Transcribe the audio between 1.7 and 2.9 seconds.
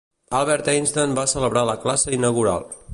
la classe inaugural.